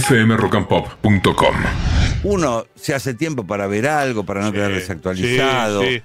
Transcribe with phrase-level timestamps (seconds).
[0.00, 1.54] fmrockandpop.com.
[2.24, 5.82] Uno se hace tiempo para ver algo, para no quedar desactualizado.
[5.82, 6.02] sí,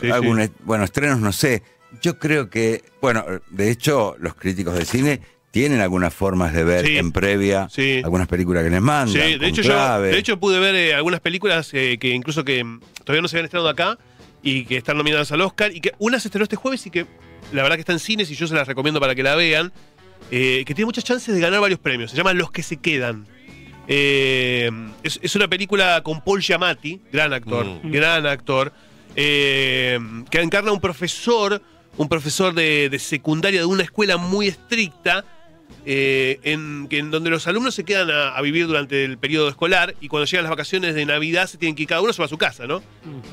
[0.00, 0.42] sí, Algún sí.
[0.44, 1.62] est- Bueno, estrenos, no sé.
[2.00, 6.86] Yo creo que, bueno, de hecho, los críticos de cine tienen algunas formas de ver
[6.86, 6.96] Sí.
[6.96, 8.00] en previa Sí.
[8.02, 9.08] algunas películas que les mandan.
[9.14, 12.64] Sí, de hecho, yo, de hecho pude ver eh, algunas películas eh, que incluso que
[13.04, 13.98] todavía no se habían estrenado acá
[14.42, 17.06] y que están nominadas al Oscar y que una se estrenó este jueves y que
[17.52, 19.72] la verdad que está en cines y yo se las recomiendo para que la vean,
[20.30, 22.10] eh, que tiene muchas chances de ganar varios premios.
[22.10, 23.26] Se llama Los que se quedan.
[23.88, 24.70] Eh,
[25.02, 28.72] es, es una película con Paul Giamatti, gran actor, gran actor,
[29.16, 29.98] eh,
[30.30, 31.60] que encarna a un profesor,
[31.96, 35.24] un profesor de, de secundaria de una escuela muy estricta,
[35.84, 39.48] eh, en, que en donde los alumnos se quedan a, a vivir durante el periodo
[39.48, 42.22] escolar y cuando llegan las vacaciones de Navidad se tienen que ir cada uno se
[42.22, 42.82] va a su casa, ¿no?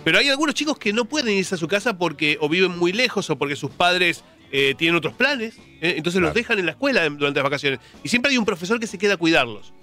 [0.04, 2.92] Pero hay algunos chicos que no pueden irse a su casa porque o viven muy
[2.92, 5.94] lejos o porque sus padres eh, tienen otros planes, ¿eh?
[5.98, 7.80] entonces los dejan en la escuela durante las vacaciones.
[8.04, 9.74] Y siempre hay un profesor que se queda a cuidarlos.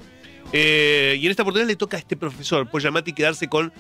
[0.53, 3.73] Eh, y en esta oportunidad le toca a este profesor, Paul Giamatti, quedarse con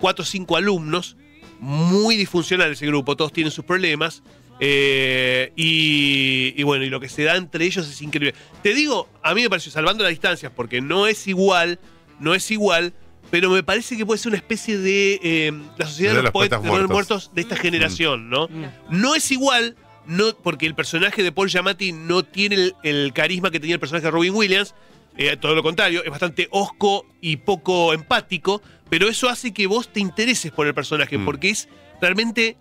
[0.00, 1.16] cuatro o cinco alumnos,
[1.60, 4.22] muy disfuncional ese grupo, todos tienen sus problemas.
[4.60, 8.34] eh, y, y bueno, y lo que se da entre ellos es increíble.
[8.62, 11.78] Te digo, a mí me pareció, salvando las distancias, porque no es igual,
[12.20, 12.92] no es igual,
[13.30, 16.24] pero me parece que puede ser una especie de eh, la sociedad De de los,
[16.24, 16.90] los poetas, poetas de los muertos.
[16.90, 18.48] muertos de esta generación, ¿no?
[18.90, 23.50] No es igual, no, porque el personaje de Paul Giamatti no tiene el, el carisma
[23.50, 24.74] que tenía el personaje de Robin Williams.
[25.16, 29.92] eh, todo lo contrario, es bastante osco y poco empático, pero eso hace que vos
[29.92, 31.24] te intereses por el personaje, Mm.
[31.24, 31.68] porque es
[32.00, 32.56] realmente.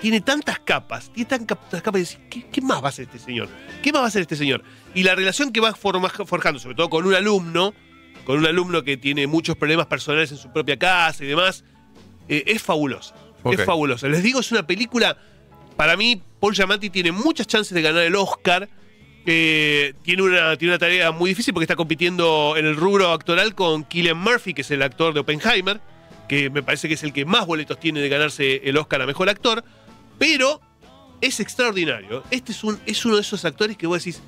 [0.00, 3.18] Tiene tantas capas, tiene tantas capas y decís, ¿qué, qué más va a hacer este
[3.18, 3.48] señor?
[3.82, 4.62] ¿Qué más va a hacer este señor?
[4.94, 7.74] Y la relación que va forma- forjando, sobre todo con un alumno,
[8.24, 11.64] con un alumno que tiene muchos problemas personales en su propia casa y demás,
[12.28, 13.16] eh, es fabulosa.
[13.50, 14.06] Es fabulosa.
[14.06, 15.18] Les digo, es una película.
[15.78, 18.68] Para mí, Paul Giamatti tiene muchas chances de ganar el Oscar.
[19.24, 23.54] Eh, tiene, una, tiene una tarea muy difícil porque está compitiendo en el rubro actoral
[23.54, 25.80] con Killian Murphy, que es el actor de Oppenheimer,
[26.28, 29.06] que me parece que es el que más boletos tiene de ganarse el Oscar a
[29.06, 29.62] mejor actor.
[30.18, 30.60] Pero
[31.20, 32.24] es extraordinario.
[32.32, 34.20] Este es, un, es uno de esos actores que vos decís,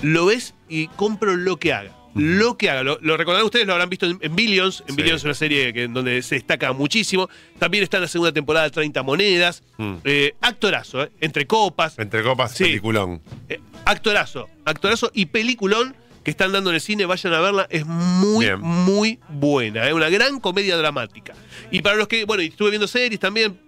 [0.00, 1.94] lo ves y compro lo que haga.
[2.14, 2.82] Lo que haga.
[2.82, 4.80] Lo, lo recordarán ustedes, lo habrán visto en, en Billions.
[4.86, 5.02] En Sí.
[5.02, 7.28] Billions es una serie que, en donde se destaca muchísimo.
[7.58, 9.62] También está en la segunda temporada de 30 Monedas.
[9.78, 9.94] Mm.
[10.04, 11.10] Eh, actorazo, ¿eh?
[11.20, 11.98] entre copas.
[11.98, 12.64] Entre copas, Sí.
[12.64, 13.20] peliculón.
[13.48, 17.84] Eh, actorazo, actorazo y peliculón que están dando en el cine, vayan a verla, es
[17.84, 18.58] muy, Bien.
[18.58, 21.34] muy buena, es una gran comedia dramática.
[21.70, 23.58] Y para los que, bueno, estuve viendo series también,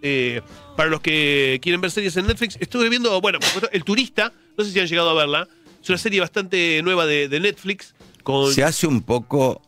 [0.75, 4.33] para los que quieren ver series en Netflix, estuve viendo, bueno, por supuesto, El Turista,
[4.57, 5.47] no sé si han llegado a verla,
[5.83, 7.95] es una serie bastante nueva de, de Netflix,
[8.27, 9.63] con, Se hace un poco.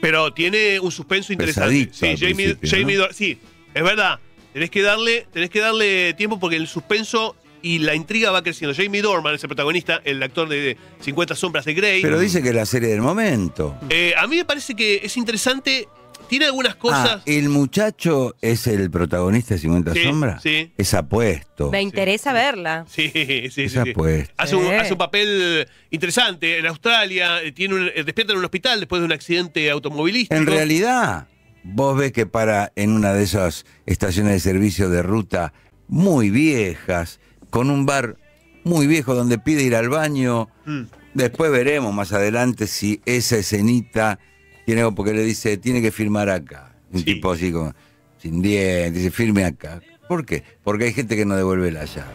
[0.00, 1.88] pero tiene un suspenso interesante.
[1.92, 3.38] Sí, Jamie, Jamie sí,
[3.72, 4.18] es verdad.
[4.52, 8.74] Tenés que darle, tenés que darle tiempo porque el suspenso y la intriga va creciendo.
[8.74, 12.02] Jamie Dorman es el protagonista, el actor de 50 sombras de Grey.
[12.02, 13.76] Pero dice que es la serie del momento.
[13.90, 15.88] Eh, a mí me parece que es interesante.
[16.28, 17.22] Tiene algunas Ah, cosas.
[17.26, 20.42] el muchacho es el protagonista de 50 Sí, sombras.
[20.42, 20.72] sí.
[20.76, 21.70] Es apuesto.
[21.70, 22.86] Me interesa verla.
[22.88, 23.62] Sí, sí, sí.
[23.64, 23.78] Es sí.
[23.78, 24.32] apuesto.
[24.36, 24.70] Hace, un, Sí.
[24.72, 27.42] hace un papel interesante en Australia.
[27.42, 30.34] eh, Tiene un, eh, despierta en un hospital después de un accidente automovilístico.
[30.34, 31.28] En realidad,
[31.62, 35.52] vos ves que para en una de esas estaciones de servicio de ruta
[35.88, 37.20] muy viejas,
[37.50, 38.16] con un bar
[38.64, 40.84] muy viejo donde pide ir al baño, Mm.
[41.12, 44.18] después veremos más adelante si esa escenita
[44.66, 46.74] tiene algo, porque le dice, tiene que firmar acá.
[46.92, 47.04] Un Sí.
[47.04, 47.72] tipo así como,
[48.18, 49.80] sin dientes, dice, firme acá.
[50.08, 50.42] ¿Por qué?
[50.62, 52.12] Porque hay gente que no devuelve la llave.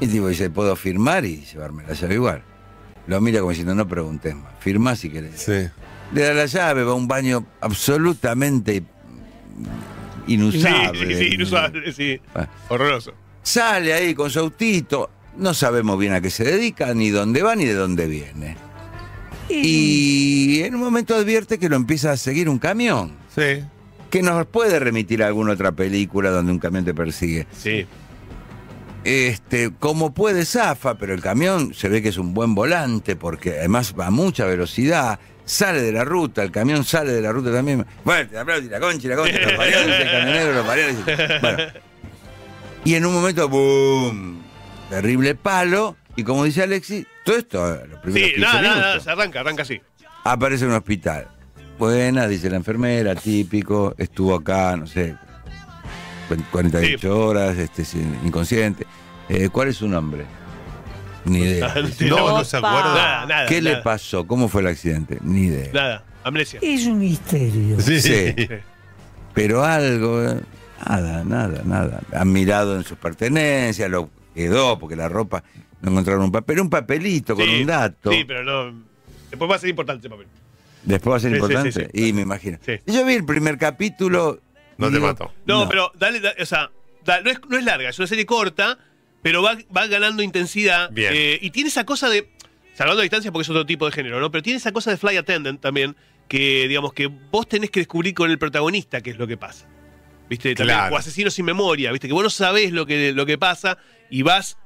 [0.00, 2.42] Y el tipo dice, puedo firmar y llevarme la llave igual.
[3.06, 5.40] Lo mira como diciendo, no preguntes más, firmá si querés.
[5.40, 5.68] Sí.
[6.12, 8.82] Le da la llave, va a un baño absolutamente
[10.26, 11.06] inusable.
[11.06, 12.20] Sí, sí, sí, inusable, sí.
[12.34, 12.48] Ah.
[12.68, 13.12] Horroroso.
[13.42, 17.54] Sale ahí con su autito, no sabemos bien a qué se dedica, ni dónde va,
[17.54, 18.56] ni de dónde viene.
[19.48, 23.62] Y en un momento advierte que lo empieza a seguir un camión, Sí.
[24.10, 27.46] que nos puede remitir a alguna otra película donde un camión te persigue.
[27.56, 27.86] Sí.
[29.04, 33.50] Este, como puede zafa, pero el camión se ve que es un buen volante porque
[33.58, 37.52] además va a mucha velocidad, sale de la ruta, el camión sale de la ruta
[37.52, 37.86] también.
[38.02, 40.74] Fuerte, aplausos, y la concha, y la concha, los dice el camionero, los
[41.06, 41.58] dice- Bueno.
[42.84, 44.42] Y en un momento, ¡boom!
[44.90, 48.80] Terrible palo, y como dice Alexis, todo esto, los primeros Sí, 15 nada, nada, minutos,
[48.86, 49.80] nada, se arranca, arranca así.
[50.24, 51.28] aparece en un hospital.
[51.78, 55.14] Buena, dice la enfermera, típico, estuvo acá, no sé,
[56.50, 57.06] 48 Sí.
[57.06, 58.86] horas, este, sin- inconsciente.
[59.28, 60.24] Eh, ¿Cuál es su nombre?
[61.24, 61.74] Ni idea.
[62.08, 62.68] No, no se Opa.
[62.70, 62.94] acuerda.
[62.94, 63.46] Nada, nada.
[63.46, 64.26] ¿Qué le nada, pasó?
[64.26, 65.18] ¿Cómo fue el accidente?
[65.22, 65.70] Ni idea.
[65.72, 66.60] Nada, amnesia.
[66.62, 67.80] Es un misterio.
[67.80, 68.00] Sí.
[68.00, 68.34] Sí.
[69.34, 70.40] Pero algo, eh,
[70.88, 72.00] nada, nada, nada.
[72.14, 75.42] Han mirado en sus pertenencias, lo quedó, porque la ropa.
[75.82, 78.10] No encontraron un papel, un papelito con Sí, un dato.
[78.10, 78.82] Sí, pero no.
[79.30, 80.26] Después va a ser importante ese papel.
[80.84, 81.72] Después va a ser Sí, sí, importante.
[81.72, 82.08] sí, sí.
[82.08, 82.58] Y me imagino.
[82.64, 82.72] Sí.
[82.86, 84.40] Yo vi el primer capítulo.
[84.78, 85.32] No te digo, mato.
[85.46, 86.70] No, pero dale, da- o sea,
[87.04, 88.78] da- no, es, no es larga, es una serie corta,
[89.22, 90.90] pero va, va ganando intensidad.
[90.90, 91.12] Bien.
[91.14, 92.28] eh, y tiene esa cosa de.
[92.74, 94.30] Salvando la distancia porque es otro tipo de género, ¿no?
[94.30, 95.96] Pero tiene esa cosa de fly attendant también,
[96.28, 99.66] que digamos que vos tenés que descubrir con el protagonista qué es lo que pasa.
[100.28, 100.54] ¿Viste?
[100.54, 100.94] También, Claro.
[100.94, 102.06] o asesino sin memoria, ¿viste?
[102.06, 103.78] Que vos no sabés lo que, lo que pasa
[104.10, 104.58] y vas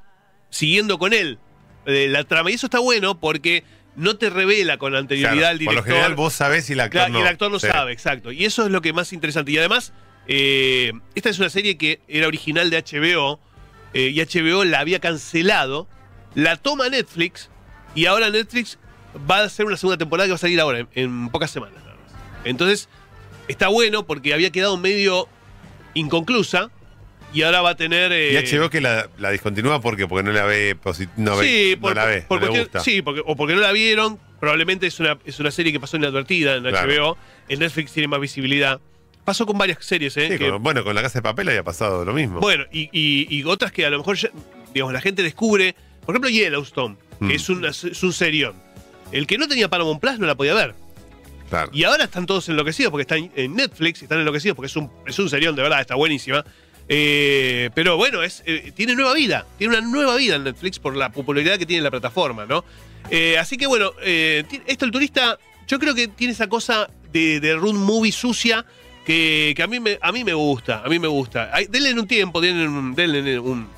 [0.51, 1.39] siguiendo con él
[1.87, 2.51] eh, la trama.
[2.51, 3.65] Y eso está bueno porque
[3.97, 5.75] no te revela con anterioridad Claro, al por director.
[5.77, 7.19] lo general vos sabés y el actor Claro, no.
[7.19, 7.67] y el actor no Sí.
[7.69, 8.31] sabe, exacto.
[8.33, 9.51] Y eso es lo que más interesante.
[9.53, 9.93] Y además,
[10.27, 13.41] eh, esta es una serie que era original de HBO
[13.95, 15.89] eh, y HBO la había cancelado,
[16.35, 17.51] la toma Netflix
[17.95, 18.79] y ahora Netflix
[19.29, 21.83] va a hacer una segunda temporada que va a salir ahora, en, en pocas semanas.
[22.45, 22.89] Entonces,
[23.49, 25.29] está bueno porque había quedado medio
[25.95, 26.71] inconclusa
[27.33, 28.11] y ahora va a tener...
[28.13, 30.77] Y eh, HBO que la, la discontinúa porque porque no la ve
[31.17, 32.81] no, ve- sí, no por- la ve, por no le cuestión- gusta.
[32.81, 34.19] sí, porque, o porque no la vieron.
[34.41, 36.89] Probablemente es una, es una serie que pasó inadvertida en Claro.
[37.13, 37.19] HBO.
[37.49, 38.81] En Netflix tiene más visibilidad.
[39.25, 40.29] Pasó con varias series, ¿eh?
[40.33, 42.41] Sí, que- con- bueno, con la casa de papel había pasado lo mismo.
[42.41, 44.31] bueno, y, y- y otras que a lo mejor ya,
[44.75, 45.75] digamos, la gente descubre.
[46.07, 47.31] Por ejemplo, Yellowstone, que Mm.
[47.33, 48.55] es, un, es un serión.
[49.13, 50.75] El que no tenía Paramount Plus no la podía ver.
[51.51, 51.71] claro.
[51.75, 55.19] Y ahora están todos enloquecidos porque están en Netflix, están enloquecidos porque es un, es
[55.19, 56.45] un serión, de verdad, está buenísima.
[56.93, 60.97] Eh, pero bueno, es, eh, tiene nueva vida, tiene una nueva vida en Netflix por
[60.97, 62.65] la popularidad que tiene la plataforma, ¿no?
[63.11, 65.39] Eh, así que bueno, eh, esto el turista,
[65.69, 68.67] yo creo que tiene esa cosa de, de movie sucia
[69.07, 71.51] que, que a, mí me, a mí me gusta, a mí me gusta.
[71.53, 73.69] Ay, denle un tiempo, denle denle un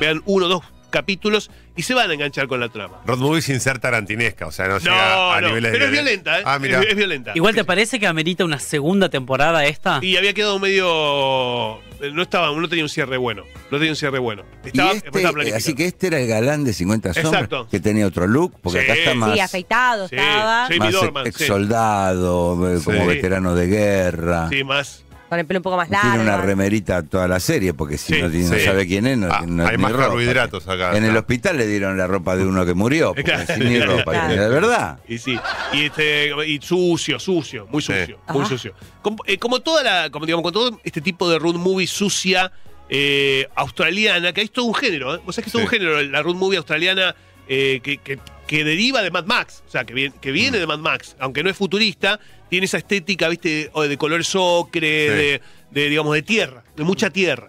[0.00, 0.64] vean uno dos
[0.96, 3.00] capítulos y se van a enganchar con la trama.
[3.06, 5.86] Road movie sin ser tarantinesca, o sea, no, llega No, a no, niveles pero de
[5.86, 6.42] es violenta, ¿eh?
[6.46, 6.80] Ah, mira.
[6.80, 7.32] Es, es violenta.
[7.34, 9.98] Igual te parece que amerita una segunda temporada esta?
[10.02, 11.80] Y había quedado medio.
[12.12, 13.42] No estaba, no tenía un cierre bueno.
[13.70, 14.42] No tenía un cierre bueno.
[14.64, 15.56] Y Estaba, este, estaba planificado.
[15.58, 17.68] así que este era el galán de 50 sombras Exacto.
[17.70, 18.84] que tenía otro look, porque Sí.
[18.84, 20.68] acá está más, Sí, afeitado Sí, estaba.
[20.78, 21.46] más Dorman, ex sí.
[21.46, 23.06] soldado, eh, como Sí.
[23.06, 24.48] veterano de guerra.
[24.50, 25.04] Sí, más.
[25.28, 26.08] Con el pelo un poco más largo.
[26.10, 29.18] Tiene una remerita toda la serie, porque si Sí, no, tiene- no sabe quién es,
[29.18, 30.04] no, Ah, no hay más ropa.
[30.04, 30.96] carbohidratos acá.
[30.96, 33.46] En el hospital le dieron la ropa de uno que murió, porque Claro.
[33.54, 34.40] sin ni ropa, Claro.
[34.40, 34.98] de verdad.
[35.08, 35.36] Y sí.
[35.72, 37.92] Y, este, y sucio, sucio, muy Sí.
[37.92, 38.48] sucio, muy Ajá.
[38.50, 38.74] sucio.
[39.02, 42.52] Como, eh, como toda la, como digamos, con todo este tipo de road movie sucia
[42.88, 45.20] eh, australiana, que hay todo un género, ¿eh?
[45.26, 45.64] Vos sabés que es todo Sí.
[45.66, 47.16] un género, la road movie australiana
[47.48, 50.34] eh, que, que- que deriva de Mad Max, o sea, que viene, que Mm.
[50.34, 54.30] viene de Mad Max, aunque no es futurista, tiene esa estética, viste, o de colores
[54.36, 55.14] ocre, Sí.
[55.16, 55.40] de,
[55.82, 57.48] de, digamos, de tierra, de mucha tierra,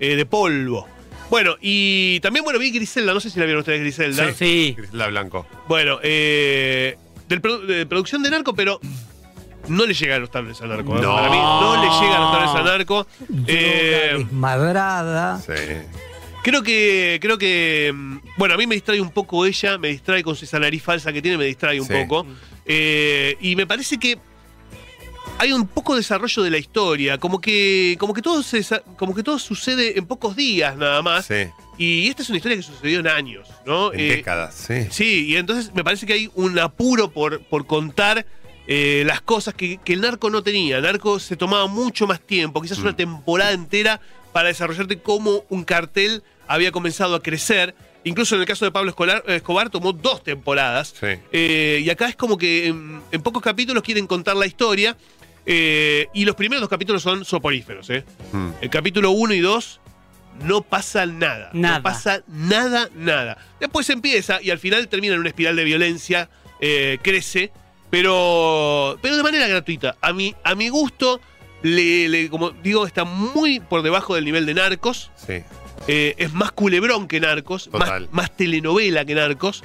[0.00, 0.86] eh, de polvo.
[1.30, 4.34] Bueno, y también, bueno, vi Griselda, no sé si la vieron ustedes, Griselda.
[4.34, 4.74] Sí.
[4.76, 5.46] Griselda Blanco.
[5.66, 8.78] Bueno, eh, del produ- de producción de narco, pero
[9.68, 10.98] no le llega a los tablets a narco.
[10.98, 11.00] ¿eh?
[11.00, 11.14] No.
[11.16, 13.06] Para mí no le llega a los tablets a narco.
[13.46, 15.40] Eh, desmadrada.
[15.40, 15.52] Sí.
[16.44, 20.22] Creo que, creo que, mm, bueno, a mí me distrae un poco ella, me distrae
[20.22, 21.92] con esa nariz falsa que tiene, me distrae un Sí.
[21.92, 22.24] poco.
[22.66, 24.18] Eh, y me parece que
[25.38, 28.62] hay un poco de desarrollo de la historia, como que, como que todo se,
[28.96, 31.26] como que todo sucede en pocos días nada más.
[31.26, 31.46] Sí.
[31.76, 33.92] Y esta es una historia que sucedió en años, ¿no?
[33.92, 34.86] En Eh, décadas, sí.
[34.90, 38.24] Sí, y entonces me parece que hay un apuro por, por contar
[38.68, 40.76] eh, las cosas que, que el narco no tenía.
[40.76, 44.00] El narco se tomaba mucho más tiempo, quizás una temporada entera,
[44.32, 47.74] para desarrollarte cómo un cartel había comenzado a crecer.
[48.04, 50.94] Incluso en el caso de Pablo Escolar- Escobar tomó dos temporadas.
[50.98, 51.06] Sí.
[51.32, 54.96] Eh, y acá es como que en, en pocos capítulos quieren contar la historia.
[55.46, 57.88] eh, y los primeros dos capítulos son soporíferos.
[57.90, 58.04] ¿eh?
[58.32, 58.48] Mm.
[58.62, 59.80] El capítulo 1 y 2
[60.44, 61.50] no pasa nada.
[61.52, 61.76] Nada.
[61.78, 63.38] No pasa nada, nada.
[63.60, 66.28] Después empieza y al final termina en una espiral de violencia,
[66.60, 67.52] eh, crece,
[68.04, 69.96] pero, pero de manera gratuita.
[70.00, 71.20] A mi, a mi gusto,
[71.62, 75.10] le, le- como digo, está muy por debajo del nivel de Narcos.
[75.16, 75.42] Sí.
[75.86, 78.08] Eh, es más culebrón que Narcos, más, Total.
[78.12, 79.62] más telenovela que Narcos.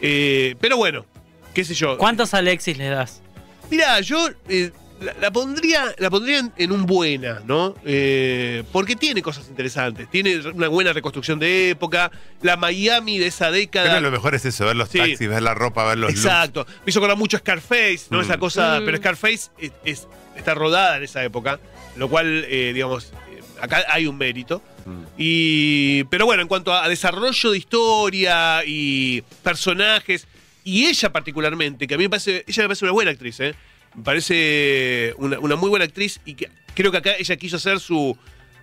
[0.00, 1.06] Eh, pero bueno,
[1.54, 1.96] qué sé yo.
[1.98, 3.22] ¿Cuántos Alexis le das?
[3.70, 7.74] Mira, yo eh, la, la pondría, la pondría en, en un buena, ¿no?
[7.86, 10.10] Eh, porque tiene cosas interesantes.
[10.10, 12.10] Tiene una buena reconstrucción de época.
[12.42, 13.88] La Miami de esa década.
[13.88, 14.98] Pero lo mejor es eso, ver los Sí.
[14.98, 16.24] taxis, ver la ropa, ver los looks.
[16.24, 16.66] Exacto.
[16.84, 18.18] Me hizo acordar mucho a Scarface, ¿no?
[18.18, 18.22] Mm.
[18.22, 18.80] Esa cosa.
[18.80, 18.84] Mm.
[18.84, 21.58] Pero Scarface es- es- está rodada en esa época.
[21.96, 24.62] Lo cual, eh, digamos, eh, acá hay un mérito.
[25.18, 30.26] Y, pero bueno, en cuanto a, a desarrollo de historia y personajes,
[30.64, 33.54] y ella particularmente, que a mí me parece, ella me parece una buena actriz, ¿eh?
[33.94, 37.78] Me parece una, una muy buena actriz y que creo que acá ella quiso hacer
[37.78, 38.16] su,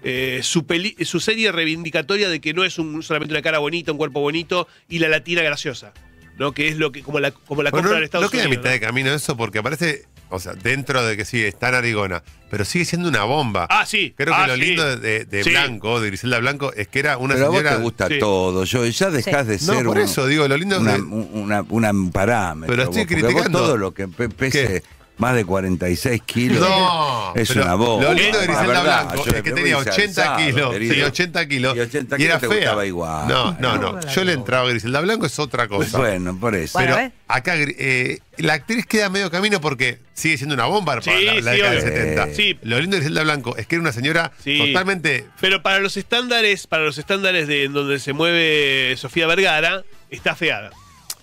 [0.03, 3.91] eh, su, peli- su serie reivindicatoria de que no es un, solamente una cara bonita,
[3.91, 5.93] un cuerpo bonito y la latina graciosa,
[6.39, 6.51] ¿no?
[6.51, 8.43] Que es lo que como la, como la Bueno, compra no, en Estados no queda
[8.43, 8.59] a Unidos.
[8.63, 8.73] mitad ¿no?
[8.73, 12.21] de camino eso porque aparece O sea, dentro de que sí, está narigona,
[12.51, 13.65] pero sigue siendo una bomba.
[13.69, 14.13] Ah, sí.
[14.15, 14.61] Creo Ah, que lo sí.
[14.61, 15.49] lindo de, de Sí.
[15.49, 17.75] Blanco, de Griselda Blanco, es que era una Pero a vos señora.
[17.77, 18.19] te gusta Sí.
[18.19, 21.01] todo, yo ya dejás de No, ser por un- eso digo, lo lindo una, de-
[21.01, 22.71] una, una- un parámetro.
[22.75, 23.59] Pero estoy vos, porque vos criticando.
[23.59, 24.83] todo lo que pe- pese ¿Qué?
[25.19, 28.05] Más de 46 kilos No, es una bomba.
[28.05, 30.71] Lo lindo de La Griselda verdad, Blanco yo es que tenía voy 80 alzado, kilos.
[30.73, 30.93] querido.
[30.95, 31.75] Sí, 80 kilos.
[31.75, 32.57] Y 80 y era te fea.
[32.57, 33.27] gustaba igual.
[33.27, 33.91] No, no, no.
[33.93, 35.97] No, Yo le entraba a Griselda Blanco, es otra cosa.
[35.97, 36.79] Bueno, por eso.
[36.79, 37.11] Pero ¿ves?
[37.27, 41.33] acá eh, la actriz queda medio camino porque sigue siendo una bomba para Sí, la,
[41.35, 41.91] la sí, década del obvio.
[41.93, 42.33] 70.
[42.33, 42.59] Sí.
[42.63, 44.57] Lo lindo de Griselda Blanco es que era una señora Sí.
[44.57, 45.25] totalmente.
[45.41, 50.35] Pero para los estándares, para los estándares de en donde se mueve Sofía Vergara, está
[50.35, 50.71] feada.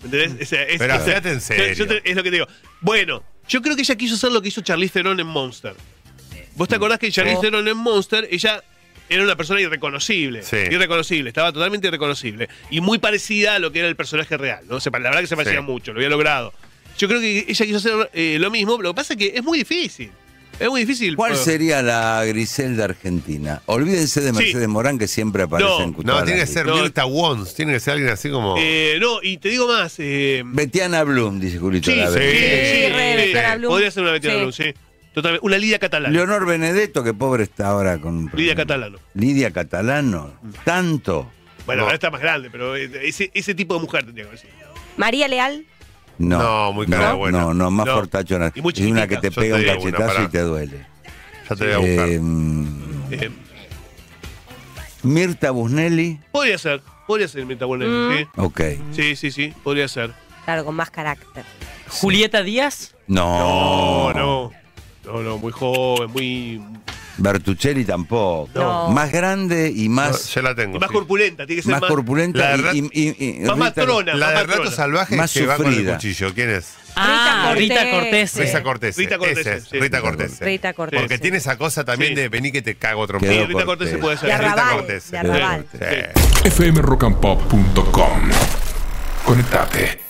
[0.02, 0.42] ¿Me ¿Entendés?
[0.52, 1.72] Esa- es, Pero feate en serio.
[1.72, 2.46] yo te- es lo que te digo.
[2.82, 5.74] Bueno, yo creo que ella quiso hacer lo que hizo Charlize Theron en Monster.
[6.54, 7.40] ¿Vos te acordás que Charlize.
[7.40, 8.62] Theron en Monster, ella
[9.08, 10.42] era una persona irreconocible?
[10.42, 10.56] Sí.
[10.70, 12.48] Irreconocible, estaba totalmente irreconocible.
[12.70, 14.80] Y muy parecida a lo que era el personaje real, ¿no?
[14.80, 15.64] Se la verdad que se parecía Sí.
[15.66, 16.52] mucho, lo había logrado.
[16.98, 19.42] Yo creo que ella quiso hacer eh, lo mismo, lo que pasa es que es
[19.44, 20.10] muy difícil.
[20.58, 21.16] Es muy difícil.
[21.16, 23.60] ¿Cuál Bueno, sería la Griselda argentina?
[23.66, 24.36] Olvídense de Sí.
[24.36, 26.76] Mercedes Morán que siempre aparece No, en No, todas tiene que ser No.
[26.76, 28.54] Mirta Wons, tiene que ser alguien así como.
[28.58, 29.96] Eh, no, y te digo más.
[29.98, 32.88] Eh, Betiana Blum, dice Julito sí, sí, Laverde.
[32.88, 33.70] Sí, Betiana Blum.
[33.70, 34.40] Podría ser una Betiana Sí.
[34.40, 34.74] Blum, sí.
[35.12, 35.46] Totalmente.
[35.46, 36.12] Una Lidia Catalana.
[36.12, 38.30] Leonor Benedetto, que pobre está ahora con.
[38.34, 38.98] Lidia Catalano.
[39.14, 40.38] Lidia Catalano.
[40.64, 41.30] Tanto.
[41.66, 41.84] Bueno, No.
[41.86, 44.50] ahora está más grande, pero eh, ese, ese tipo de mujer tendría que decir.
[44.96, 45.66] María Leal.
[46.18, 46.38] No.
[46.38, 47.40] No, muy cara no, buena.
[47.40, 47.94] no, no, más No.
[47.94, 48.52] fortachona.
[48.54, 50.86] Y muy Es una que te Yo pega te un una, cachetazo y te duele.
[51.50, 52.08] Ya te voy a buscar.
[52.08, 52.20] Eh,
[53.26, 53.30] Eh,
[55.02, 56.18] Mirta Busnelli.
[56.32, 57.86] podría ser, podría ser Mirta Buena.
[57.86, 58.40] Mm.
[58.40, 58.60] Ok.
[58.92, 60.12] Sí, sí, sí, sí, podría ser.
[60.44, 61.44] Claro, con más carácter.
[61.88, 62.94] Julieta Díaz.
[63.06, 64.12] No.
[64.12, 64.52] No, no.
[65.04, 66.60] No, no, muy joven, muy.
[67.18, 68.48] Bertuccelli tampoco.
[68.54, 68.90] No.
[68.90, 70.76] Más grande y No, más, ya la tengo.
[70.76, 70.94] y más sí.
[70.94, 71.90] corpulenta, tiene que ser más más.
[71.90, 74.14] corpulenta La y, verdad- y- y- y- Más matrona.
[74.14, 74.70] La de Rato.
[74.70, 75.94] Salvaje Más que va con el sufrida.
[75.94, 76.34] cuchillo.
[76.34, 76.74] ¿Quién es?
[76.98, 78.34] Ah, Rita Cortés.
[78.36, 78.96] Rita Cortés.
[78.96, 79.78] Rita Cortés, Ese es, sí.
[79.78, 80.40] Rita Cortés.
[80.40, 80.98] Rita Cortés.
[81.00, 82.20] Porque tiene esa cosa también Sí.
[82.22, 83.32] de vení que te cago trompito.
[83.32, 84.38] Sí, Rita Cortés se puede De ser.
[84.40, 84.70] Rita.
[84.72, 85.10] Cortés.
[85.10, 85.66] De Arrabal.
[85.72, 85.78] Sí.
[86.44, 86.50] Sí.
[86.50, 88.30] fmrockandpop.com.
[89.24, 90.05] Conectate.